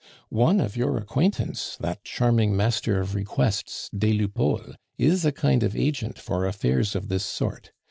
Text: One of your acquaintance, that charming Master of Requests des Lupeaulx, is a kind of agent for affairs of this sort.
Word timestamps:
One 0.29 0.59
of 0.59 0.75
your 0.75 0.97
acquaintance, 0.97 1.77
that 1.79 2.03
charming 2.03 2.57
Master 2.57 2.99
of 2.99 3.13
Requests 3.13 3.87
des 3.95 4.13
Lupeaulx, 4.17 4.73
is 4.97 5.25
a 5.25 5.31
kind 5.31 5.61
of 5.61 5.75
agent 5.75 6.17
for 6.17 6.47
affairs 6.47 6.95
of 6.95 7.07
this 7.07 7.23
sort. 7.23 7.71